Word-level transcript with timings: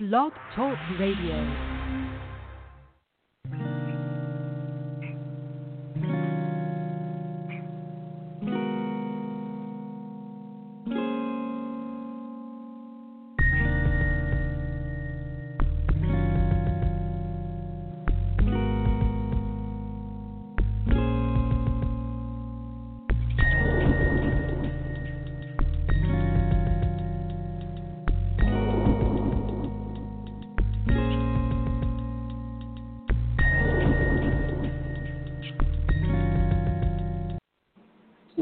Blog 0.00 0.32
Talk 0.56 0.78
Radio. 0.98 1.69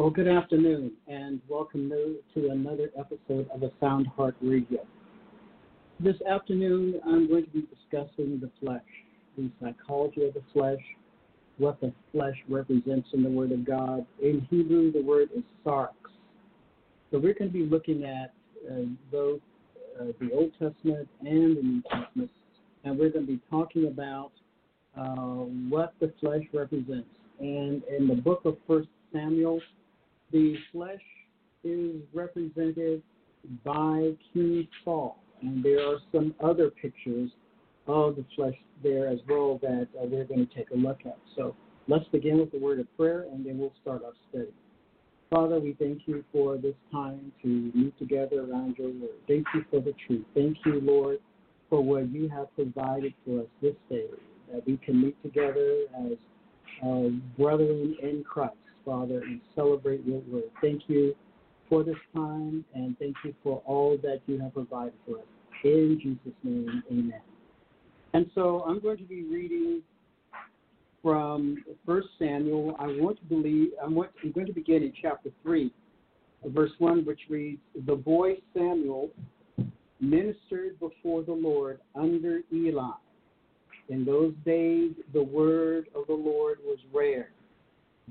Well, 0.08 0.14
good 0.14 0.34
afternoon, 0.34 0.92
and 1.06 1.38
welcome 1.50 1.92
to 2.32 2.48
another 2.48 2.90
episode 2.98 3.46
of 3.52 3.60
the 3.60 3.70
Sound 3.78 4.06
Heart 4.06 4.36
Radio. 4.40 4.86
This 6.00 6.16
afternoon, 6.22 6.98
I'm 7.04 7.28
going 7.28 7.44
to 7.44 7.50
be 7.50 7.66
discussing 7.66 8.40
the 8.40 8.50
flesh, 8.58 8.80
the 9.36 9.50
psychology 9.60 10.24
of 10.24 10.32
the 10.32 10.40
flesh, 10.54 10.80
what 11.58 11.78
the 11.82 11.92
flesh 12.10 12.36
represents 12.48 13.06
in 13.12 13.22
the 13.22 13.28
Word 13.28 13.52
of 13.52 13.66
God. 13.66 14.06
In 14.22 14.46
Hebrew, 14.48 14.90
the 14.90 15.02
word 15.02 15.28
is 15.36 15.42
sarx. 15.62 15.90
So 17.10 17.18
we're 17.18 17.34
going 17.34 17.52
to 17.52 17.58
be 17.58 17.66
looking 17.66 18.04
at 18.04 18.32
uh, 18.66 18.86
both 19.12 19.42
uh, 20.00 20.04
the 20.22 20.32
Old 20.32 20.52
Testament 20.52 21.06
and 21.20 21.54
the 21.54 21.62
New 21.62 21.82
Testament, 21.82 22.30
and 22.84 22.98
we're 22.98 23.10
going 23.10 23.26
to 23.26 23.32
be 23.32 23.40
talking 23.50 23.88
about 23.88 24.30
uh, 24.96 25.44
what 25.68 25.92
the 26.00 26.10
flesh 26.18 26.44
represents. 26.54 27.10
And 27.40 27.82
in 27.94 28.08
the 28.08 28.16
book 28.16 28.46
of 28.46 28.56
First 28.66 28.88
Samuel, 29.12 29.60
the 30.32 30.56
flesh 30.72 31.00
is 31.64 31.96
represented 32.14 33.02
by 33.64 34.12
King 34.32 34.68
Saul, 34.84 35.18
and 35.42 35.64
there 35.64 35.86
are 35.86 35.98
some 36.12 36.34
other 36.42 36.70
pictures 36.70 37.30
of 37.86 38.16
the 38.16 38.24
flesh 38.36 38.54
there 38.82 39.08
as 39.08 39.18
well 39.28 39.58
that 39.62 39.88
uh, 39.98 40.04
we're 40.04 40.24
going 40.24 40.46
to 40.46 40.54
take 40.54 40.70
a 40.70 40.76
look 40.76 41.00
at. 41.06 41.18
So 41.36 41.54
let's 41.88 42.06
begin 42.08 42.38
with 42.38 42.52
the 42.52 42.58
word 42.58 42.80
of 42.80 42.96
prayer, 42.96 43.26
and 43.32 43.44
then 43.44 43.58
we'll 43.58 43.72
start 43.80 44.02
our 44.04 44.12
study. 44.30 44.52
Father, 45.30 45.60
we 45.60 45.74
thank 45.78 46.02
you 46.06 46.24
for 46.32 46.56
this 46.56 46.74
time 46.90 47.32
to 47.42 47.48
meet 47.74 47.98
together 47.98 48.46
around 48.50 48.76
your 48.78 48.88
word. 48.88 49.18
Thank 49.26 49.46
you 49.54 49.64
for 49.70 49.80
the 49.80 49.94
truth. 50.06 50.24
Thank 50.34 50.56
you, 50.64 50.80
Lord, 50.80 51.18
for 51.68 51.82
what 51.82 52.10
you 52.10 52.28
have 52.28 52.54
provided 52.54 53.12
for 53.26 53.40
us 53.40 53.46
this 53.60 53.74
day, 53.90 54.06
that 54.52 54.66
we 54.66 54.78
can 54.78 55.02
meet 55.02 55.22
together 55.22 55.82
as 56.06 56.12
uh, 56.82 57.08
brethren 57.36 57.96
in 58.02 58.24
Christ. 58.24 58.56
Father, 58.88 59.20
and 59.20 59.40
celebrate 59.54 60.02
your 60.06 60.20
word. 60.20 60.44
Thank 60.62 60.84
you 60.86 61.14
for 61.68 61.84
this 61.84 61.96
time, 62.14 62.64
and 62.74 62.98
thank 62.98 63.14
you 63.22 63.34
for 63.42 63.60
all 63.66 63.98
that 64.02 64.22
you 64.26 64.40
have 64.40 64.54
provided 64.54 64.94
for 65.06 65.18
us. 65.18 65.24
In 65.62 65.98
Jesus' 66.02 66.38
name, 66.42 66.82
amen. 66.90 67.20
And 68.14 68.30
so 68.34 68.64
I'm 68.66 68.80
going 68.80 68.96
to 68.96 69.04
be 69.04 69.24
reading 69.24 69.82
from 71.02 71.62
First 71.84 72.08
Samuel. 72.18 72.76
I 72.78 72.86
want 72.86 73.18
to 73.18 73.24
believe 73.26 73.72
I'm 73.84 73.94
going 73.94 74.46
to 74.46 74.52
begin 74.54 74.82
in 74.82 74.94
chapter 75.02 75.28
three, 75.42 75.70
verse 76.46 76.72
one, 76.78 77.04
which 77.04 77.20
reads, 77.28 77.60
"The 77.86 77.94
boy 77.94 78.38
Samuel 78.54 79.10
ministered 80.00 80.80
before 80.80 81.24
the 81.24 81.32
Lord 81.32 81.80
under 81.94 82.40
Eli. 82.50 82.92
In 83.90 84.06
those 84.06 84.32
days, 84.46 84.92
the 85.12 85.22
word 85.22 85.88
of 85.94 86.06
the 86.06 86.14
Lord 86.14 86.58
was 86.64 86.78
rare." 86.90 87.32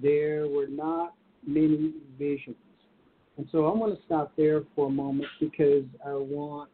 There 0.01 0.47
were 0.47 0.67
not 0.67 1.13
many 1.45 1.93
visions. 2.17 2.55
And 3.37 3.47
so 3.51 3.65
I 3.65 3.75
want 3.75 3.95
to 3.97 4.05
stop 4.05 4.33
there 4.35 4.63
for 4.75 4.87
a 4.87 4.91
moment 4.91 5.27
because 5.39 5.83
I 6.05 6.13
want 6.13 6.69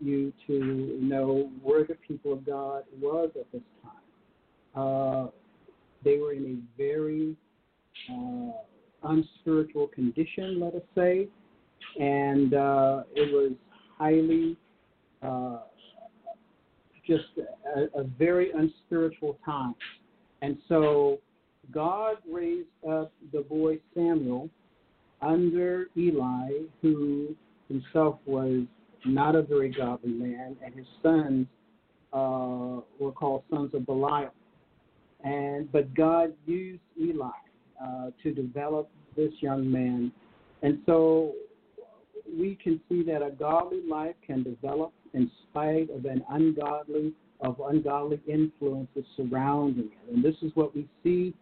you 0.00 0.32
to 0.46 0.98
know 1.00 1.50
where 1.62 1.84
the 1.84 1.94
people 2.06 2.32
of 2.32 2.44
God 2.44 2.84
was 3.00 3.30
at 3.38 3.50
this 3.52 3.62
time. 3.82 3.92
Uh, 4.74 5.30
they 6.04 6.18
were 6.18 6.32
in 6.32 6.44
a 6.44 6.78
very 6.80 7.36
uh, 8.12 8.52
unspiritual 9.02 9.88
condition, 9.88 10.60
let 10.60 10.74
us 10.74 10.82
say, 10.94 11.28
and 11.98 12.54
uh, 12.54 13.02
it 13.14 13.32
was 13.32 13.52
highly 13.96 14.56
uh, 15.22 15.60
just 17.06 17.24
a, 17.76 18.00
a 18.00 18.04
very 18.04 18.52
unspiritual 18.52 19.38
time. 19.44 19.74
And 20.42 20.58
so 20.68 21.18
God 21.72 22.16
raised 22.30 22.68
up 22.88 23.12
the 23.32 23.40
boy 23.40 23.78
Samuel 23.94 24.48
under 25.20 25.86
Eli, 25.96 26.50
who 26.80 27.34
himself 27.68 28.18
was 28.24 28.64
not 29.04 29.34
a 29.34 29.42
very 29.42 29.68
godly 29.68 30.12
man, 30.12 30.56
and 30.64 30.74
his 30.74 30.86
sons 31.02 31.46
uh, 32.12 32.80
were 32.98 33.12
called 33.12 33.42
sons 33.50 33.74
of 33.74 33.86
Belial. 33.86 34.32
And 35.24 35.70
but 35.72 35.94
God 35.94 36.32
used 36.46 36.80
Eli 37.00 37.28
uh, 37.82 38.10
to 38.22 38.32
develop 38.32 38.88
this 39.16 39.32
young 39.40 39.70
man, 39.70 40.12
and 40.62 40.78
so 40.86 41.34
we 42.38 42.56
can 42.62 42.80
see 42.88 43.02
that 43.04 43.22
a 43.22 43.30
godly 43.30 43.82
life 43.88 44.14
can 44.26 44.42
develop 44.42 44.92
in 45.14 45.30
spite 45.50 45.90
of 45.90 46.04
an 46.04 46.24
ungodly 46.30 47.12
of 47.40 47.60
ungodly 47.68 48.20
influences 48.26 49.04
surrounding 49.16 49.86
it. 49.86 50.12
And 50.12 50.24
this 50.24 50.34
is 50.42 50.50
what 50.54 50.74
we 50.74 50.88
see 51.02 51.34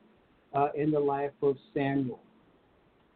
uh, 0.57 0.69
in 0.75 0.91
the 0.91 1.01
life 1.01 1.33
of 1.43 1.57
Samuel. 1.75 2.21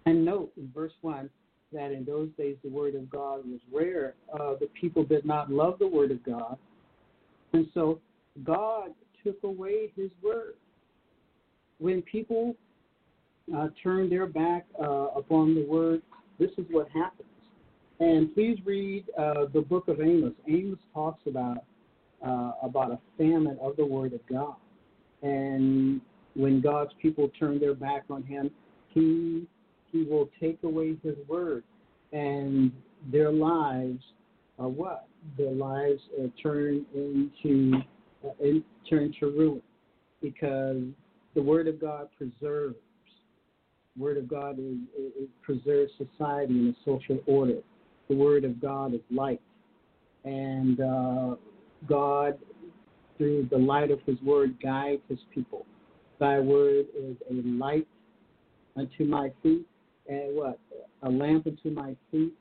And 0.06 0.24
note 0.24 0.52
in 0.56 0.70
verse 0.74 0.92
1 1.00 1.30
that 1.72 1.92
in 1.92 2.04
those 2.04 2.28
days 2.36 2.56
the 2.62 2.70
word 2.70 2.94
of 2.94 3.08
God 3.10 3.40
was 3.46 3.60
rare. 3.72 4.14
Uh, 4.32 4.54
the 4.60 4.68
people 4.78 5.04
did 5.04 5.24
not 5.24 5.50
love 5.50 5.78
the 5.78 5.86
word 5.86 6.10
of 6.10 6.22
God. 6.24 6.58
And 7.52 7.66
so 7.74 8.00
God 8.44 8.90
took 9.24 9.42
away 9.42 9.92
his 9.96 10.10
word. 10.22 10.54
When 11.78 12.02
people 12.02 12.54
uh, 13.56 13.68
turn 13.82 14.10
their 14.10 14.26
back 14.26 14.66
uh, 14.80 15.08
upon 15.16 15.54
the 15.54 15.64
word, 15.64 16.02
this 16.38 16.50
is 16.58 16.66
what 16.70 16.88
happens. 16.90 17.28
And 18.00 18.34
please 18.34 18.58
read 18.64 19.04
uh, 19.18 19.46
the 19.52 19.60
book 19.60 19.88
of 19.88 20.00
Amos. 20.00 20.32
Amos 20.48 20.78
talks 20.92 21.22
about 21.26 21.64
uh, 22.26 22.52
about 22.62 22.90
a 22.90 22.98
famine 23.16 23.58
of 23.62 23.76
the 23.76 23.84
word 23.84 24.12
of 24.12 24.20
God, 24.26 24.56
and 25.22 26.02
when 26.34 26.60
God's 26.60 26.92
people 27.00 27.30
turn 27.38 27.58
their 27.58 27.74
back 27.74 28.04
on 28.10 28.22
Him, 28.22 28.50
He 28.88 29.46
He 29.92 30.04
will 30.04 30.28
take 30.40 30.58
away 30.62 30.96
His 31.02 31.16
word, 31.28 31.64
and 32.12 32.72
their 33.10 33.32
lives 33.32 34.02
are 34.58 34.68
what? 34.68 35.06
Their 35.36 35.52
lives 35.52 36.00
uh, 36.18 36.28
turn 36.42 36.84
into 36.94 37.80
uh, 38.24 38.30
in, 38.40 38.64
turn 38.88 39.14
to 39.20 39.26
ruin, 39.26 39.62
because 40.22 40.82
the 41.34 41.42
Word 41.42 41.68
of 41.68 41.80
God 41.80 42.08
preserves. 42.16 42.76
Word 43.98 44.18
of 44.18 44.28
God 44.28 44.58
is, 44.58 44.76
is, 44.96 45.28
preserves 45.42 45.90
society 45.98 46.54
and 46.54 46.74
a 46.74 46.78
social 46.84 47.18
order. 47.26 47.58
The 48.08 48.14
Word 48.14 48.44
of 48.44 48.60
God 48.60 48.94
is 48.94 49.00
light, 49.10 49.40
and 50.24 50.80
uh, 50.80 51.34
God, 51.88 52.38
through 53.18 53.48
the 53.50 53.58
light 53.58 53.90
of 53.90 53.98
His 54.06 54.20
Word, 54.22 54.56
guides 54.62 55.02
His 55.08 55.18
people 55.34 55.66
Thy 56.20 56.38
word 56.38 56.86
is 56.96 57.16
a 57.30 57.34
light 57.48 57.88
unto 58.76 59.04
my 59.04 59.32
feet 59.42 59.66
and 60.06 60.36
what? 60.36 60.58
A 61.02 61.08
lamp 61.08 61.46
unto 61.46 61.70
my 61.70 61.96
feet. 62.10 62.34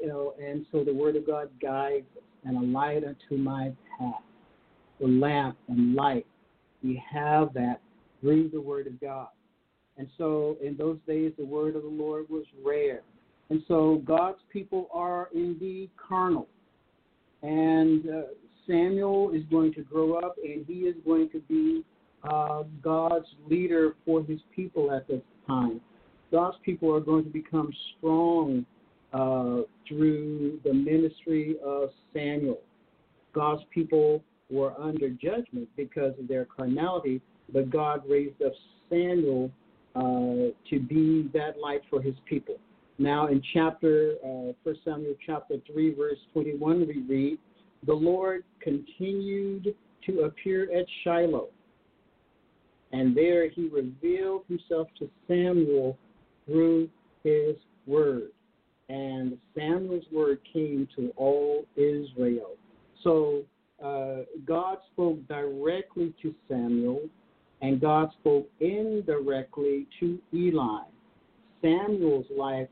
You 0.00 0.08
know, 0.08 0.34
and 0.42 0.64
so 0.70 0.84
the 0.84 0.94
word 0.94 1.16
of 1.16 1.26
God 1.26 1.48
guides 1.60 2.06
and 2.44 2.56
a 2.56 2.60
light 2.60 3.02
unto 3.04 3.36
my 3.36 3.72
path. 3.98 4.22
The 5.00 5.06
lamp 5.06 5.56
and 5.68 5.94
light. 5.94 6.26
We 6.82 7.02
have 7.10 7.52
that 7.54 7.80
through 8.20 8.50
the 8.50 8.60
word 8.60 8.86
of 8.86 9.00
God. 9.00 9.28
And 9.96 10.08
so 10.18 10.56
in 10.62 10.76
those 10.76 10.98
days 11.06 11.32
the 11.36 11.44
word 11.44 11.76
of 11.76 11.82
the 11.82 11.88
Lord 11.88 12.26
was 12.28 12.44
rare. 12.64 13.02
And 13.50 13.62
so 13.66 14.02
God's 14.04 14.38
people 14.52 14.88
are 14.92 15.28
indeed 15.34 15.90
carnal. 15.96 16.48
And 17.42 18.08
uh, 18.08 18.22
Samuel 18.66 19.32
is 19.34 19.42
going 19.50 19.72
to 19.74 19.82
grow 19.82 20.14
up 20.14 20.36
and 20.42 20.64
he 20.66 20.80
is 20.80 20.96
going 21.04 21.28
to 21.30 21.40
be 21.40 21.84
uh, 22.28 22.64
God's 22.82 23.26
leader 23.48 23.94
for 24.04 24.22
his 24.22 24.40
people 24.54 24.92
at 24.92 25.06
this 25.08 25.22
time. 25.46 25.80
God's 26.32 26.56
people 26.64 26.92
are 26.94 27.00
going 27.00 27.24
to 27.24 27.30
become 27.30 27.72
strong 27.96 28.66
uh, 29.12 29.62
through 29.88 30.58
the 30.64 30.72
ministry 30.72 31.56
of 31.64 31.90
Samuel. 32.12 32.60
God's 33.32 33.62
people 33.72 34.22
were 34.50 34.78
under 34.80 35.08
judgment 35.10 35.68
because 35.76 36.12
of 36.18 36.28
their 36.28 36.44
carnality, 36.44 37.20
but 37.52 37.70
God 37.70 38.02
raised 38.08 38.40
up 38.42 38.52
Samuel 38.90 39.50
uh, 39.94 40.50
to 40.70 40.80
be 40.80 41.30
that 41.32 41.58
light 41.58 41.82
for 41.88 42.02
his 42.02 42.14
people. 42.26 42.56
Now, 42.98 43.26
in 43.26 43.42
chapter 43.52 44.14
uh, 44.24 44.52
1 44.62 44.76
Samuel 44.84 45.14
chapter 45.24 45.56
3, 45.72 45.94
verse 45.94 46.18
21, 46.32 46.86
we 46.86 47.02
read, 47.08 47.38
the 47.86 47.92
Lord 47.92 48.44
continued 48.60 49.74
to 50.06 50.20
appear 50.20 50.68
at 50.76 50.86
Shiloh, 51.02 51.48
and 52.94 53.16
there 53.16 53.48
he 53.48 53.68
revealed 53.68 54.42
himself 54.48 54.86
to 55.00 55.10
Samuel 55.26 55.98
through 56.46 56.88
his 57.24 57.56
word. 57.86 58.30
And 58.88 59.36
Samuel's 59.56 60.04
word 60.12 60.38
came 60.52 60.86
to 60.94 61.12
all 61.16 61.66
Israel. 61.74 62.52
So 63.02 63.42
uh, 63.84 64.18
God 64.46 64.78
spoke 64.92 65.26
directly 65.26 66.14
to 66.22 66.32
Samuel, 66.48 67.08
and 67.62 67.80
God 67.80 68.10
spoke 68.20 68.48
indirectly 68.60 69.88
to 69.98 70.20
Eli. 70.32 70.84
Samuel's 71.62 72.26
life 72.36 72.68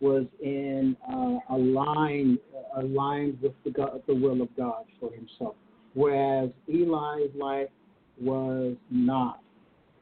was 0.00 0.26
in 0.40 0.96
uh, 1.12 1.38
aligned 1.54 2.38
aligned 2.76 3.40
with 3.42 3.52
the, 3.64 3.70
God, 3.70 4.00
the 4.06 4.14
will 4.14 4.42
of 4.42 4.56
God 4.56 4.84
for 5.00 5.10
himself, 5.12 5.56
whereas 5.94 6.50
Eli's 6.68 7.30
life 7.34 7.68
was 8.20 8.76
not. 8.90 9.40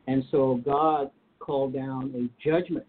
And 0.07 0.25
so 0.31 0.61
God 0.65 1.11
called 1.39 1.75
down 1.75 2.13
a 2.15 2.49
judgment 2.49 2.87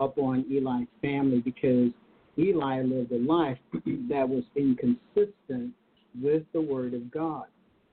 upon 0.00 0.44
Eli's 0.50 0.88
family 1.00 1.40
because 1.40 1.90
Eli 2.38 2.82
lived 2.82 3.12
a 3.12 3.18
life 3.18 3.58
that 4.08 4.28
was 4.28 4.44
inconsistent 4.54 5.72
with 6.20 6.42
the 6.52 6.60
word 6.60 6.94
of 6.94 7.10
God. 7.10 7.46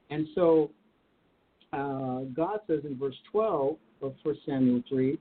And 0.09 0.27
so 0.35 0.69
uh, 1.71 2.21
God 2.35 2.59
says 2.67 2.81
in 2.83 2.97
verse 2.99 3.15
12 3.31 3.77
of 4.01 4.13
1 4.23 4.37
Samuel 4.45 4.83
3 4.89 5.17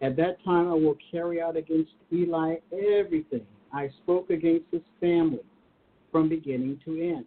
At 0.00 0.16
that 0.16 0.42
time 0.44 0.68
I 0.68 0.74
will 0.74 0.96
carry 1.10 1.40
out 1.40 1.56
against 1.56 1.92
Eli 2.12 2.56
everything 2.72 3.46
I 3.72 3.90
spoke 4.02 4.30
against 4.30 4.66
his 4.70 4.82
family 5.00 5.40
from 6.10 6.28
beginning 6.28 6.80
to 6.84 7.00
end. 7.00 7.24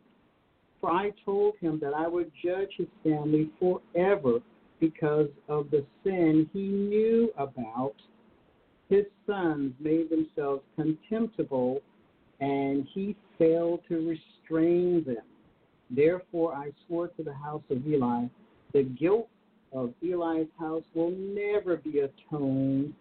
For 0.85 0.91
I 0.91 1.09
told 1.25 1.55
him 1.61 1.79
that 1.79 1.95
I 1.95 2.07
would 2.07 2.31
judge 2.43 2.69
his 2.77 2.85
family 3.03 3.49
forever 3.59 4.37
because 4.79 5.29
of 5.49 5.71
the 5.71 5.83
sin 6.03 6.47
he 6.53 6.67
knew 6.67 7.33
about. 7.39 7.95
His 8.87 9.05
sons 9.25 9.73
made 9.79 10.11
themselves 10.11 10.61
contemptible, 10.75 11.81
and 12.39 12.87
he 12.93 13.15
failed 13.39 13.79
to 13.89 14.07
restrain 14.07 15.03
them. 15.03 15.25
Therefore 15.89 16.53
I 16.53 16.69
swore 16.85 17.07
to 17.07 17.23
the 17.23 17.33
house 17.33 17.63
of 17.71 17.87
Eli, 17.87 18.25
the 18.71 18.83
guilt 18.83 19.27
of 19.73 19.91
Eli's 20.03 20.49
house 20.59 20.83
will 20.93 21.09
never 21.09 21.77
be 21.77 22.01
atoned 22.01 22.93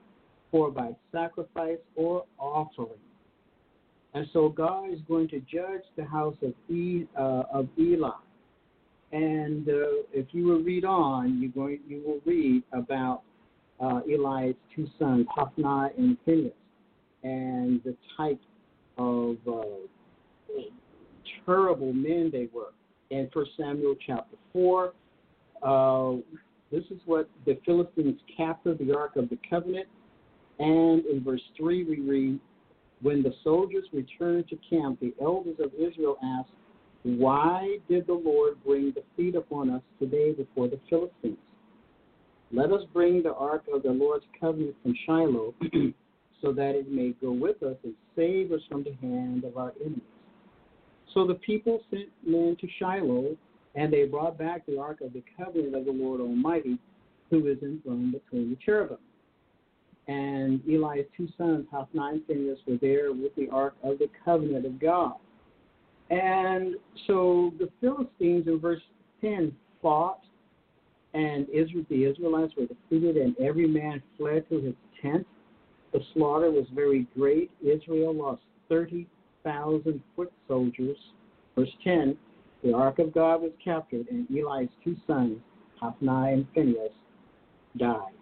for 0.50 0.70
by 0.70 0.96
sacrifice 1.12 1.80
or 1.96 2.24
offering. 2.38 2.88
And 4.14 4.28
so 4.32 4.48
God 4.48 4.92
is 4.92 5.00
going 5.08 5.28
to 5.28 5.40
judge 5.40 5.82
the 5.96 6.04
house 6.04 6.36
of, 6.42 6.52
e, 6.74 7.06
uh, 7.18 7.42
of 7.52 7.68
Eli. 7.78 8.10
And 9.12 9.68
uh, 9.68 10.02
if 10.12 10.26
you 10.30 10.44
will 10.46 10.62
read 10.62 10.84
on, 10.84 11.40
you're 11.40 11.50
going, 11.50 11.80
you 11.88 12.02
will 12.06 12.20
read 12.24 12.62
about 12.72 13.22
uh, 13.80 14.00
Eli's 14.08 14.54
two 14.74 14.86
sons, 14.98 15.26
Hophni 15.30 15.90
and 15.98 16.16
Phinehas, 16.24 16.52
and 17.24 17.82
the 17.84 17.96
type 18.16 18.40
of 18.98 19.36
uh, 19.48 19.62
terrible 21.44 21.92
men 21.92 22.30
they 22.32 22.48
were. 22.52 22.72
In 23.10 23.28
1 23.32 23.46
Samuel 23.56 23.94
chapter 24.06 24.36
4, 24.52 24.92
uh, 25.62 26.12
this 26.72 26.84
is 26.90 27.00
what 27.06 27.28
the 27.46 27.58
Philistines 27.64 28.18
captured 28.36 28.78
the 28.78 28.96
Ark 28.96 29.16
of 29.16 29.28
the 29.28 29.38
Covenant. 29.48 29.86
And 30.58 31.04
in 31.06 31.22
verse 31.24 31.42
3, 31.56 31.84
we 31.84 32.00
read, 32.00 32.40
When 33.04 33.22
the 33.22 33.34
soldiers 33.44 33.84
returned 33.92 34.48
to 34.48 34.56
camp, 34.70 34.98
the 34.98 35.12
elders 35.20 35.56
of 35.62 35.72
Israel 35.74 36.16
asked, 36.24 36.48
Why 37.02 37.76
did 37.86 38.06
the 38.06 38.14
Lord 38.14 38.54
bring 38.64 38.92
defeat 38.92 39.34
upon 39.34 39.68
us 39.68 39.82
today 39.98 40.32
before 40.32 40.68
the 40.68 40.80
Philistines? 40.88 41.36
Let 42.50 42.72
us 42.72 42.80
bring 42.94 43.22
the 43.22 43.34
ark 43.34 43.64
of 43.70 43.82
the 43.82 43.90
Lord's 43.90 44.24
covenant 44.40 44.74
from 44.82 44.94
Shiloh, 45.04 45.52
so 46.40 46.52
that 46.52 46.74
it 46.76 46.90
may 46.90 47.10
go 47.20 47.30
with 47.30 47.62
us 47.62 47.76
and 47.84 47.92
save 48.16 48.52
us 48.52 48.62
from 48.70 48.84
the 48.84 48.94
hand 49.06 49.44
of 49.44 49.58
our 49.58 49.74
enemies. 49.82 50.00
So 51.12 51.26
the 51.26 51.34
people 51.34 51.82
sent 51.90 52.08
men 52.26 52.56
to 52.58 52.66
Shiloh, 52.78 53.36
and 53.74 53.92
they 53.92 54.06
brought 54.06 54.38
back 54.38 54.64
the 54.64 54.80
ark 54.80 55.02
of 55.02 55.12
the 55.12 55.22
covenant 55.36 55.74
of 55.74 55.84
the 55.84 55.92
Lord 55.92 56.22
Almighty, 56.22 56.78
who 57.28 57.48
is 57.48 57.58
enthroned 57.62 58.12
between 58.12 58.48
the 58.48 58.56
cherubim. 58.64 58.96
And 60.06 60.60
Eli's 60.68 61.06
two 61.16 61.28
sons, 61.38 61.66
Hophni 61.70 62.00
and 62.00 62.26
Phinehas, 62.26 62.58
were 62.66 62.76
there 62.80 63.12
with 63.12 63.34
the 63.36 63.48
ark 63.50 63.74
of 63.82 63.98
the 63.98 64.08
covenant 64.24 64.66
of 64.66 64.78
God. 64.78 65.14
And 66.10 66.74
so 67.06 67.52
the 67.58 67.70
Philistines 67.80 68.46
in 68.46 68.60
verse 68.60 68.82
10 69.22 69.52
fought 69.80 70.20
and 71.14 71.48
Israel, 71.50 71.84
the 71.88 72.04
Israelites 72.04 72.52
were 72.56 72.66
defeated, 72.66 73.16
and 73.16 73.38
every 73.38 73.68
man 73.68 74.02
fled 74.18 74.48
to 74.48 74.60
his 74.60 74.74
tent. 75.00 75.24
The 75.92 76.00
slaughter 76.12 76.50
was 76.50 76.66
very 76.74 77.06
great. 77.16 77.52
Israel 77.62 78.12
lost 78.12 78.42
30,000 78.68 80.02
foot 80.16 80.32
soldiers. 80.48 80.96
Verse 81.56 81.70
10 81.84 82.16
The 82.64 82.72
ark 82.74 82.98
of 82.98 83.14
God 83.14 83.42
was 83.42 83.52
captured, 83.64 84.06
and 84.10 84.26
Eli's 84.28 84.68
two 84.82 84.96
sons, 85.06 85.38
Hophni 85.80 86.32
and 86.32 86.46
Phinehas, 86.52 86.90
died. 87.76 88.12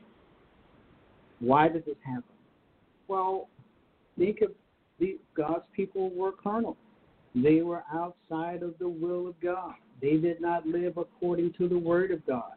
Why 1.43 1.69
did 1.69 1.85
this 1.85 1.97
happen? 2.05 2.23
Well, 3.09 3.49
think 4.17 4.43
of 4.43 4.53
the, 5.01 5.19
God's 5.37 5.65
people 5.75 6.11
were 6.11 6.31
carnal. 6.31 6.77
They 7.35 7.63
were 7.63 7.83
outside 7.93 8.63
of 8.63 8.75
the 8.79 8.89
will 8.89 9.27
of 9.27 9.35
God. 9.41 9.75
They 10.01 10.19
did 10.19 10.41
not 10.41 10.67
live 10.67 10.99
according 10.99 11.55
to 11.55 11.69
the 11.69 11.79
word 11.79 12.13
of 12.13 12.25
God. 12.27 12.53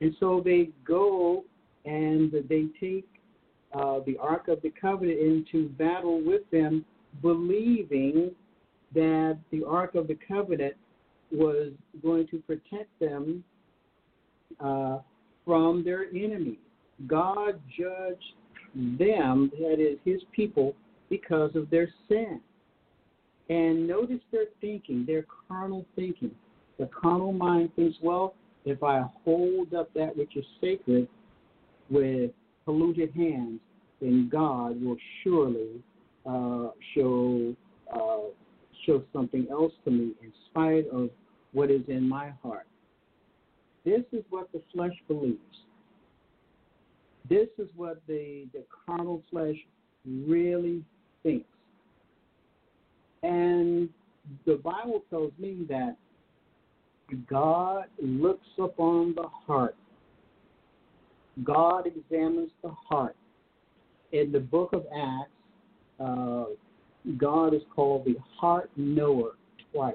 And 0.00 0.16
so 0.18 0.42
they 0.44 0.70
go 0.84 1.44
and 1.84 2.32
they 2.48 2.66
take 2.80 3.06
uh, 3.72 4.00
the 4.04 4.16
Ark 4.18 4.48
of 4.48 4.60
the 4.62 4.72
Covenant 4.80 5.18
into 5.20 5.68
battle 5.70 6.20
with 6.20 6.42
them, 6.50 6.84
believing 7.22 8.32
that 8.94 9.38
the 9.52 9.62
Ark 9.64 9.94
of 9.94 10.08
the 10.08 10.18
Covenant 10.26 10.74
was 11.30 11.70
going 12.02 12.26
to 12.28 12.38
protect 12.38 12.88
them 12.98 13.44
uh, 14.58 14.98
from 15.44 15.84
their 15.84 16.06
enemies. 16.10 16.58
God 17.06 17.60
judged 17.76 18.34
them, 18.74 19.50
that 19.60 19.80
is, 19.80 19.98
his 20.04 20.22
people, 20.32 20.74
because 21.10 21.54
of 21.54 21.70
their 21.70 21.88
sin. 22.08 22.40
And 23.48 23.86
notice 23.86 24.20
their 24.32 24.46
thinking, 24.60 25.04
their 25.06 25.26
carnal 25.48 25.84
thinking. 25.96 26.30
The 26.78 26.88
carnal 27.00 27.32
mind 27.32 27.70
thinks, 27.76 27.96
well, 28.02 28.34
if 28.64 28.82
I 28.82 29.02
hold 29.24 29.74
up 29.74 29.92
that 29.94 30.16
which 30.16 30.36
is 30.36 30.44
sacred 30.60 31.06
with 31.90 32.30
polluted 32.64 33.12
hands, 33.14 33.60
then 34.00 34.28
God 34.32 34.82
will 34.82 34.96
surely 35.22 35.82
uh, 36.26 36.70
show 36.94 37.54
uh, 37.94 38.30
show 38.86 39.02
something 39.12 39.46
else 39.50 39.72
to 39.84 39.90
me 39.90 40.12
in 40.22 40.32
spite 40.50 40.86
of 40.88 41.10
what 41.52 41.70
is 41.70 41.82
in 41.88 42.08
my 42.08 42.32
heart. 42.42 42.66
This 43.84 44.02
is 44.12 44.24
what 44.30 44.50
the 44.52 44.62
flesh 44.72 44.94
believes. 45.06 45.38
This 47.28 47.48
is 47.58 47.68
what 47.74 48.02
the, 48.06 48.46
the 48.52 48.64
carnal 48.86 49.22
flesh 49.30 49.56
really 50.06 50.82
thinks. 51.22 51.46
And 53.22 53.88
the 54.46 54.56
Bible 54.56 55.02
tells 55.08 55.32
me 55.38 55.64
that 55.68 55.96
God 57.28 57.86
looks 58.02 58.46
upon 58.58 59.14
the 59.14 59.26
heart. 59.46 59.76
God 61.42 61.86
examines 61.86 62.50
the 62.62 62.70
heart. 62.70 63.16
In 64.12 64.30
the 64.30 64.40
book 64.40 64.72
of 64.72 64.84
Acts, 64.96 65.30
uh, 65.98 66.44
God 67.16 67.54
is 67.54 67.62
called 67.74 68.04
the 68.04 68.16
heart 68.38 68.70
knower 68.76 69.32
twice. 69.72 69.94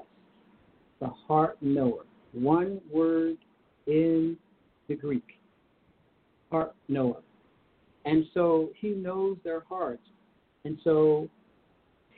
The 1.00 1.08
heart 1.08 1.56
knower. 1.60 2.04
One 2.32 2.80
word 2.92 3.38
in 3.86 4.36
the 4.88 4.94
Greek. 4.94 5.39
Heart 6.50 6.74
knower. 6.88 7.22
And 8.04 8.24
so 8.34 8.70
he 8.76 8.90
knows 8.90 9.36
their 9.44 9.60
hearts. 9.68 10.02
And 10.64 10.78
so 10.84 11.28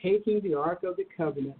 taking 0.01 0.41
the 0.41 0.53
Ark 0.53 0.83
of 0.83 0.97
the 0.97 1.05
Covenant 1.15 1.57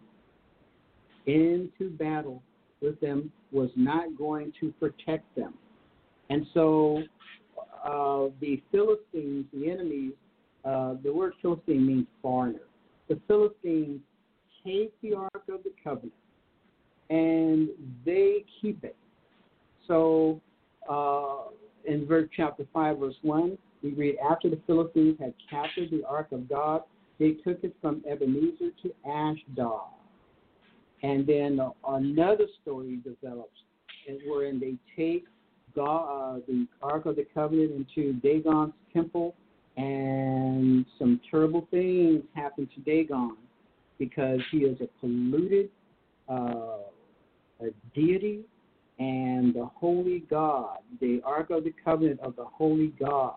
into 1.25 1.89
battle 1.92 2.42
with 2.82 3.00
them 3.00 3.32
was 3.51 3.70
not 3.75 4.18
going 4.18 4.51
to 4.60 4.72
protect 4.74 5.34
them. 5.36 5.53
And 6.30 6.46
so 6.53 7.03
uh, 7.84 8.27
the 8.42 8.62
Philistines, 8.72 9.46
the 9.53 9.70
enemies, 9.70 10.13
uh, 10.65 10.96
the 11.03 11.13
word 11.13 11.34
Philistine 11.42 11.86
means 11.86 12.08
foreigner. 12.22 12.60
The 13.10 13.20
Philistines 13.27 14.00
take 14.65 14.94
the 15.01 15.13
Ark 15.13 15.44
of 15.50 15.63
the 15.63 15.74
Covenant 15.84 16.13
and 17.10 17.70
they 18.06 18.46
keep 18.62 18.84
it. 18.84 18.96
So 19.88 20.42
uh, 20.89 21.51
in 21.86 22.06
verse 22.06 22.30
chapter 22.36 22.66
5, 22.74 23.00
verse 23.00 23.16
1, 23.22 23.58
we 23.82 23.92
read, 23.92 24.16
After 24.30 24.50
the 24.50 24.60
Philistines 24.66 25.18
had 25.20 25.34
captured 25.50 25.92
the 25.92 26.04
Ark 26.08 26.32
of 26.32 26.48
God, 26.48 26.84
they 27.20 27.32
took 27.32 27.63
it 27.63 27.75
from 27.82 28.04
Ebenezer 28.10 28.72
to 28.82 29.10
Ashdod. 29.10 29.90
And 31.04 31.28
then 31.28 31.60
another 31.88 32.46
story 32.62 33.00
develops, 33.04 33.58
wherein 34.25 34.60
they 34.60 34.75
take 34.96 35.25
God, 35.75 36.38
uh, 36.38 36.40
the 36.48 36.68
Ark 36.82 37.06
of 37.06 37.16
the 37.16 37.25
Covenant 37.34 37.72
into 37.72 38.13
Dagon's 38.13 38.74
temple, 38.94 39.36
and 39.75 40.86
some 41.00 41.20
terrible 41.30 41.68
things 41.72 42.24
happen 42.36 42.70
to 42.75 42.82
Dagon 42.82 43.38
because 43.98 44.40
he 44.52 44.60
is 44.60 44.80
a 44.82 44.88
polluted 45.00 45.70
uh, 46.30 46.78
a 47.60 47.70
deity 47.96 48.42
and 49.00 49.53
the 49.53 49.69
holy 49.75 50.23
God, 50.29 50.77
the 51.01 51.21
Ark 51.25 51.50
of 51.50 51.63
the 51.63 51.73
Covenant 51.83 52.19
of 52.19 52.35
the 52.35 52.45
holy 52.45 52.93
God, 53.00 53.35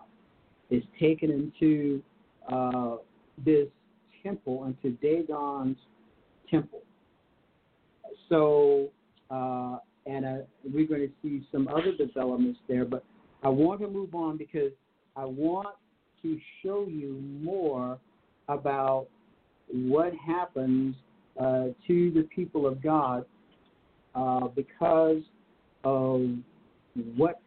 is 0.69 0.83
taken 0.99 1.31
into 1.31 2.01
uh, 2.51 2.97
this 3.43 3.67
temple, 4.23 4.65
into 4.65 4.97
Dagon's 4.97 5.77
temple. 6.49 6.81
So, 8.29 8.89
uh, 9.31 9.77
and 10.05 10.25
uh, 10.25 10.37
we're 10.63 10.87
going 10.87 11.01
to 11.01 11.11
see 11.21 11.45
some 11.51 11.67
other 11.67 11.93
developments 11.97 12.59
there, 12.67 12.85
but 12.85 13.03
I 13.43 13.49
want 13.49 13.81
to 13.81 13.87
move 13.87 14.13
on 14.15 14.37
because 14.37 14.71
I 15.15 15.25
want 15.25 15.75
to 16.21 16.39
show 16.63 16.85
you 16.87 17.21
more 17.41 17.99
about 18.47 19.07
what 19.71 20.13
happens 20.15 20.95
uh, 21.39 21.67
to 21.87 22.11
the 22.11 22.27
people 22.35 22.65
of 22.65 22.81
God 22.81 23.25
uh, 24.15 24.47
because 24.47 25.21
what 27.15 27.41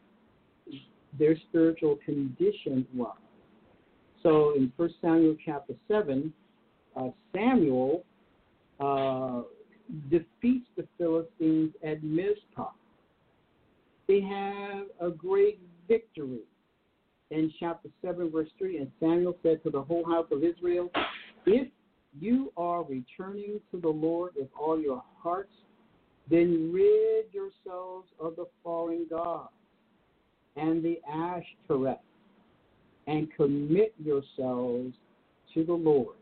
their 1.18 1.36
spiritual 1.48 1.98
condition 2.04 2.86
was. 2.94 3.16
So 4.22 4.54
in 4.56 4.72
1 4.76 4.94
Samuel 5.00 5.36
chapter 5.44 5.74
7, 5.88 6.32
uh, 6.96 7.08
Samuel 7.34 8.04
uh, 8.78 9.42
defeats 10.10 10.66
the 10.76 10.86
Philistines 10.98 11.72
at 11.84 12.02
Mizpah. 12.02 12.70
They 14.06 14.20
have 14.20 14.86
a 15.00 15.10
great 15.10 15.60
victory. 15.88 16.40
In 17.30 17.52
chapter 17.60 17.88
7, 18.04 18.30
verse 18.30 18.48
3, 18.58 18.78
and 18.78 18.90
Samuel 18.98 19.36
said 19.42 19.62
to 19.62 19.70
the 19.70 19.82
whole 19.82 20.04
house 20.04 20.26
of 20.32 20.42
Israel, 20.42 20.90
If 21.46 21.68
you 22.18 22.52
are 22.56 22.82
returning 22.82 23.60
to 23.70 23.80
the 23.80 23.88
Lord 23.88 24.32
with 24.36 24.48
all 24.58 24.80
your 24.80 25.02
hearts, 25.22 25.52
then 26.30 26.70
rid 26.72 27.26
yourselves 27.32 28.08
of 28.20 28.36
the 28.36 28.46
foreign 28.62 29.06
gods 29.10 29.50
and 30.56 30.82
the 30.82 31.00
Ashtoreth, 31.08 31.98
and 33.06 33.28
commit 33.36 33.94
yourselves 33.98 34.94
to 35.54 35.64
the 35.64 35.72
Lord, 35.72 36.16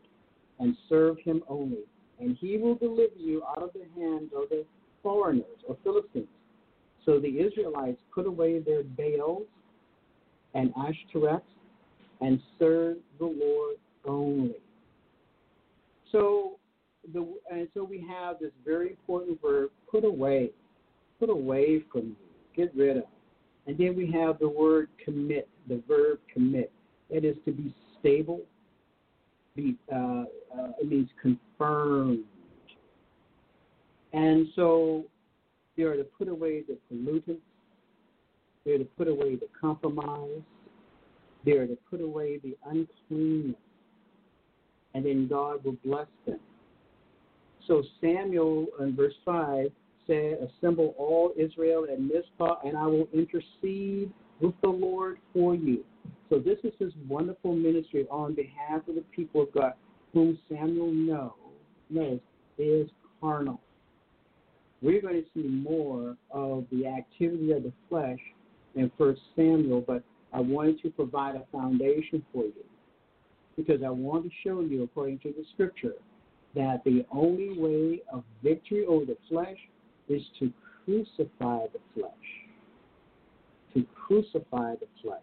and 0.59 0.75
serve 0.87 1.17
him 1.19 1.43
only. 1.47 1.83
And 2.19 2.37
he 2.39 2.57
will 2.57 2.75
deliver 2.75 3.15
you 3.17 3.43
out 3.43 3.63
of 3.63 3.71
the 3.73 3.85
hands 3.99 4.31
of 4.35 4.49
the 4.49 4.65
foreigners 5.01 5.45
or 5.67 5.77
Philistines. 5.83 6.27
So 7.05 7.19
the 7.19 7.39
Israelites 7.39 8.01
put 8.13 8.25
away 8.25 8.59
their 8.59 8.83
Baals 8.83 9.47
and 10.53 10.73
Ashtoreths 10.75 11.41
and 12.21 12.39
served 12.57 13.01
the 13.19 13.25
Lord 13.25 13.77
only. 14.05 14.55
So 16.11 16.58
the 17.13 17.27
and 17.51 17.67
so 17.73 17.83
we 17.83 18.05
have 18.07 18.39
this 18.39 18.51
very 18.65 18.89
important 18.89 19.41
verb, 19.41 19.71
put 19.89 20.03
away, 20.03 20.51
put 21.19 21.29
away 21.29 21.83
from 21.91 22.01
you, 22.01 22.15
get 22.55 22.75
rid 22.75 22.97
of. 22.97 23.03
And 23.67 23.77
then 23.77 23.95
we 23.95 24.11
have 24.11 24.39
the 24.39 24.49
word 24.49 24.89
commit, 25.03 25.47
the 25.67 25.81
verb 25.87 26.19
commit. 26.33 26.71
It 27.09 27.25
is 27.25 27.35
to 27.45 27.51
be 27.51 27.73
stable. 27.99 28.41
Be 29.55 29.75
uh, 29.93 30.23
uh, 30.57 30.71
it 30.79 30.89
means 30.89 31.09
confirmed. 31.21 32.23
And 34.13 34.47
so 34.55 35.05
they 35.77 35.83
are 35.83 35.95
to 35.95 36.03
put 36.03 36.27
away 36.27 36.63
the 36.63 36.77
pollutants. 36.91 37.41
They 38.65 38.71
are 38.71 38.79
to 38.79 38.85
put 38.85 39.07
away 39.07 39.35
the 39.35 39.47
compromise. 39.59 40.41
They 41.45 41.53
are 41.53 41.67
to 41.67 41.77
put 41.89 42.01
away 42.01 42.39
the 42.39 42.57
uncleanness. 42.65 43.55
And 44.93 45.05
then 45.05 45.27
God 45.27 45.63
will 45.63 45.77
bless 45.85 46.07
them. 46.25 46.39
So 47.69 47.83
Samuel 48.01 48.65
in 48.79 48.95
verse 48.95 49.13
5 49.23 49.67
said, 50.07 50.49
Assemble 50.57 50.95
all 50.97 51.33
Israel 51.37 51.85
at 51.89 52.01
Mizpah, 52.01 52.55
and 52.65 52.75
I 52.75 52.87
will 52.87 53.07
intercede 53.13 54.11
with 54.41 54.55
the 54.63 54.69
Lord 54.69 55.19
for 55.33 55.53
you. 55.53 55.85
So 56.29 56.39
this 56.39 56.57
is 56.63 56.73
his 56.79 56.91
wonderful 57.07 57.55
ministry 57.55 58.07
on 58.09 58.33
behalf 58.33 58.87
of 58.87 58.95
the 58.95 59.03
people 59.15 59.43
of 59.43 59.53
God, 59.53 59.73
whom 60.13 60.39
Samuel 60.49 60.91
know, 60.91 61.35
knows 61.91 62.19
is 62.57 62.89
carnal. 63.21 63.61
We're 64.81 65.01
going 65.01 65.23
to 65.23 65.25
see 65.35 65.47
more 65.47 66.17
of 66.31 66.65
the 66.71 66.87
activity 66.87 67.51
of 67.51 67.63
the 67.63 67.73
flesh 67.87 68.19
in 68.73 68.91
First 68.97 69.21
Samuel, 69.35 69.81
but 69.81 70.03
I 70.33 70.39
wanted 70.39 70.81
to 70.81 70.89
provide 70.89 71.35
a 71.35 71.43
foundation 71.51 72.25
for 72.33 72.45
you 72.45 72.65
because 73.55 73.83
I 73.85 73.89
want 73.89 74.23
to 74.23 74.31
show 74.43 74.61
you, 74.61 74.83
according 74.83 75.19
to 75.19 75.29
the 75.29 75.43
scripture, 75.53 75.93
that 76.55 76.83
the 76.83 77.05
only 77.11 77.57
way 77.57 78.01
of 78.11 78.23
victory 78.43 78.85
over 78.85 79.05
the 79.05 79.17
flesh 79.29 79.57
is 80.07 80.21
to 80.39 80.51
crucify 80.83 81.65
the 81.73 81.79
flesh. 81.93 82.11
To 83.73 83.85
crucify 83.93 84.75
the 84.75 84.87
flesh. 85.01 85.19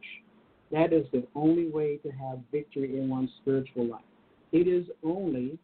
That 0.70 0.92
is 0.92 1.06
the 1.12 1.26
only 1.34 1.68
way 1.68 1.96
to 1.98 2.10
have 2.10 2.38
victory 2.52 2.98
in 2.98 3.08
one's 3.08 3.30
spiritual 3.42 3.86
life. 3.86 4.00
It 4.52 4.68
is 4.68 4.86
only 5.04 5.58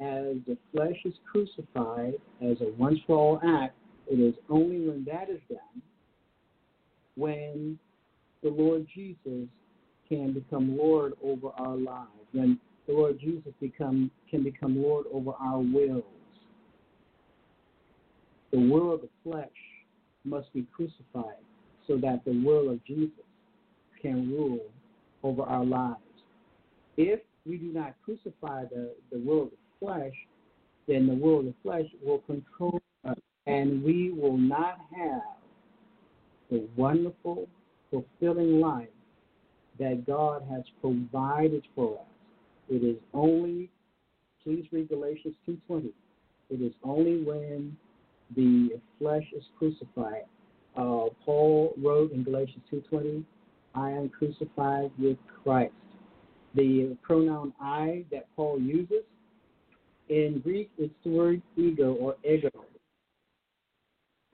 as 0.00 0.36
the 0.46 0.56
flesh 0.72 0.96
is 1.04 1.14
crucified 1.30 2.14
as 2.42 2.60
a 2.60 2.72
once 2.76 2.98
for 3.06 3.16
all 3.16 3.40
act, 3.62 3.76
it 4.10 4.20
is 4.20 4.34
only 4.50 4.80
when 4.86 5.04
that 5.04 5.30
is 5.30 5.40
done 5.48 5.82
when 7.16 7.78
the 8.42 8.48
Lord 8.48 8.86
Jesus 8.94 9.48
can 10.08 10.32
become 10.32 10.76
Lord 10.76 11.14
over 11.22 11.48
our 11.58 11.76
lives. 11.76 12.08
When 12.32 12.58
the 12.86 12.92
Lord 12.92 13.18
Jesus 13.18 13.52
become 13.60 14.10
can 14.30 14.42
become 14.42 14.80
Lord 14.80 15.06
over 15.12 15.32
our 15.40 15.58
wills. 15.58 16.04
The 18.52 18.60
will 18.60 18.92
of 18.92 19.00
the 19.00 19.08
flesh 19.22 19.48
must 20.24 20.52
be 20.52 20.66
crucified 20.74 21.42
so 21.86 21.96
that 21.96 22.24
the 22.24 22.42
will 22.44 22.70
of 22.70 22.84
Jesus 22.84 23.10
can 24.00 24.30
rule 24.30 24.60
over 25.22 25.42
our 25.42 25.64
lives. 25.64 25.98
If 26.96 27.20
we 27.46 27.56
do 27.56 27.72
not 27.72 27.94
crucify 28.04 28.64
the, 28.64 28.94
the 29.10 29.18
will 29.18 29.44
of 29.44 29.50
the 29.50 29.86
flesh, 29.86 30.14
then 30.86 31.06
the 31.06 31.14
will 31.14 31.40
of 31.40 31.46
the 31.46 31.54
flesh 31.62 31.86
will 32.02 32.18
control 32.20 32.80
us, 33.04 33.16
and 33.46 33.82
we 33.82 34.12
will 34.12 34.36
not 34.36 34.78
have 34.96 35.22
the 36.50 36.66
wonderful, 36.76 37.48
fulfilling 37.90 38.60
life 38.60 38.88
that 39.78 40.06
God 40.06 40.42
has 40.50 40.62
provided 40.80 41.66
for 41.74 41.98
us. 41.98 42.13
It 42.68 42.82
is 42.82 42.96
only, 43.12 43.70
please 44.42 44.66
read 44.72 44.88
Galatians 44.88 45.34
2.20. 45.48 45.92
It 46.50 46.62
is 46.62 46.72
only 46.82 47.22
when 47.22 47.76
the 48.34 48.80
flesh 48.98 49.24
is 49.36 49.44
crucified. 49.58 50.24
Uh, 50.76 51.06
Paul 51.24 51.74
wrote 51.78 52.12
in 52.12 52.24
Galatians 52.24 52.64
2.20, 52.72 53.24
I 53.74 53.90
am 53.90 54.08
crucified 54.08 54.90
with 54.98 55.18
Christ. 55.42 55.72
The 56.54 56.96
pronoun 57.02 57.52
I 57.60 58.04
that 58.10 58.26
Paul 58.36 58.60
uses, 58.60 59.04
in 60.08 60.40
Greek, 60.40 60.70
it's 60.78 60.94
the 61.02 61.10
word 61.10 61.42
ego 61.56 61.94
or 61.94 62.16
ego. 62.24 62.50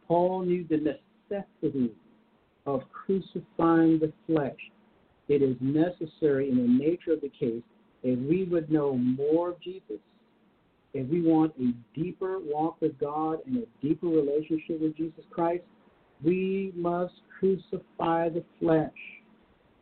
Paul 0.07 0.43
knew 0.43 0.67
the 0.69 0.97
necessity 1.31 1.93
of 2.67 2.83
crucifying 2.93 4.01
the 4.01 4.13
flesh. 4.27 4.59
It 5.29 5.43
is 5.43 5.57
necessary 5.61 6.51
in 6.51 6.57
the 6.57 6.85
nature 6.85 7.13
of 7.13 7.21
the 7.21 7.29
case 7.29 7.63
if 8.03 8.19
we 8.19 8.45
would 8.45 8.71
know 8.71 8.97
more 8.97 9.51
of 9.51 9.61
Jesus, 9.61 9.99
if 10.93 11.09
we 11.09 11.23
want 11.23 11.53
a 11.61 11.73
deeper 11.99 12.39
walk 12.41 12.81
with 12.81 12.99
God 12.99 13.39
and 13.47 13.59
a 13.59 13.87
deeper 13.87 14.09
relationship 14.09 14.81
with 14.81 14.97
Jesus 14.97 15.25
Christ, 15.31 15.63
we 16.23 16.73
must 16.75 17.15
crucify 17.39 18.29
the 18.29 18.45
flesh 18.59 18.91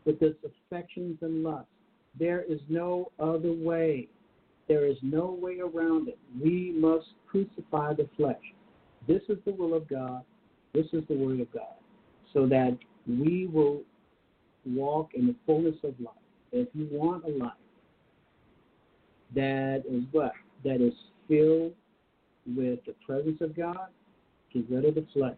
with 0.05 0.21
its 0.23 0.39
affections 0.45 1.19
and 1.23 1.43
lusts. 1.43 1.71
There 2.19 2.43
is 2.43 2.61
no 2.69 3.11
other 3.19 3.53
way. 3.53 4.09
There 4.69 4.87
is 4.87 4.97
no 5.03 5.37
way 5.41 5.61
around 5.61 6.09
it. 6.09 6.19
We 6.43 6.73
must 6.77 7.07
crucify 7.27 7.95
the 7.95 8.09
flesh. 8.17 8.37
This 9.07 9.23
is 9.29 9.39
the 9.45 9.53
will 9.53 9.75
of 9.75 9.89
God. 9.89 10.23
This 10.75 10.87
is 10.93 11.03
the 11.09 11.15
word 11.15 11.41
of 11.41 11.53
God. 11.53 11.75
So 12.35 12.47
that 12.47 12.77
we 13.07 13.47
will 13.47 13.83
walk 14.67 15.11
in 15.15 15.27
the 15.27 15.35
fullness 15.47 15.77
of 15.85 15.95
life. 15.99 16.15
If 16.53 16.69
you 16.75 16.89
want 16.91 17.25
a 17.25 17.29
life 17.29 17.53
that 19.35 19.85
is 19.89 20.03
what? 20.13 20.33
That 20.65 20.81
is 20.81 20.93
filled 21.29 21.73
with 22.47 22.81
the 22.87 22.95
presence 23.07 23.41
of 23.41 23.57
God, 23.57 23.89
get 24.53 24.65
rid 24.71 24.85
of 24.85 24.95
the 24.95 25.07
flesh 25.13 25.37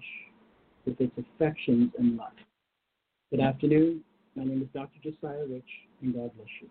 with 0.86 1.00
its 1.00 1.12
affections 1.18 1.90
and 1.98 2.16
lust. 2.16 2.36
Good 3.30 3.40
afternoon. 3.40 4.02
My 4.36 4.44
name 4.44 4.62
is 4.62 4.68
Dr. 4.72 4.98
Josiah 5.02 5.44
Rich, 5.48 5.64
and 6.02 6.14
God 6.14 6.30
bless 6.36 6.48
you. 6.62 6.68